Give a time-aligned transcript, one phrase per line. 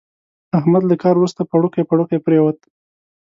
[0.59, 2.57] احمد له کار ورسته پړوکی پړوکی پرېوت.